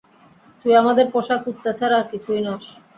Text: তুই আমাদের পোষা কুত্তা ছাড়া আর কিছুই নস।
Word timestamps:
তুই 0.61 0.73
আমাদের 0.75 1.05
পোষা 1.13 1.35
কুত্তা 1.43 1.71
ছাড়া 1.73 1.95
আর 1.99 2.05
কিছুই 2.11 2.41
নস। 2.45 2.65